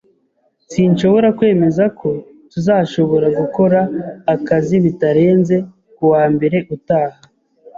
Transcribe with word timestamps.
Sinshobora 0.71 1.27
kwemeza 1.37 1.83
ko 1.99 2.09
tuzashobora 2.51 3.27
gukora 3.39 3.79
akazi 4.33 4.75
bitarenze 4.85 5.55
kuwa 5.95 6.23
mbere 6.35 6.57
utaha. 6.75 7.17